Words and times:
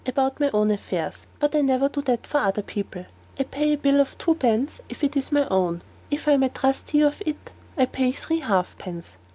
About 0.07 0.39
my 0.39 0.49
own 0.51 0.71
affairs; 0.71 1.27
but 1.37 1.53
I 1.53 1.61
never 1.61 1.87
do 1.87 2.01
that 2.01 2.25
for 2.25 2.39
other 2.39 2.63
people. 2.63 3.05
I 3.37 3.43
pay 3.43 3.73
a 3.73 3.77
bill 3.77 4.03
for 4.03 4.17
twopence, 4.17 4.81
if 4.89 5.03
it 5.03 5.15
is 5.15 5.31
my 5.31 5.47
own. 5.49 5.83
If 6.09 6.27
I 6.27 6.31
am 6.31 6.49
trustee 6.49 7.03
of 7.03 7.21
it, 7.23 7.51
I 7.77 7.85
pay 7.85 8.11
three 8.11 8.39
half 8.39 8.75
pence." 8.79 9.15